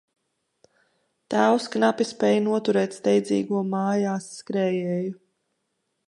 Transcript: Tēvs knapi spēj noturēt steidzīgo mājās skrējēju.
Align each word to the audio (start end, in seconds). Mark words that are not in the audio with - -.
Tēvs 1.33 1.67
knapi 1.75 2.07
spēj 2.11 2.39
noturēt 2.45 2.97
steidzīgo 2.99 3.61
mājās 3.73 4.31
skrējēju. 4.39 5.13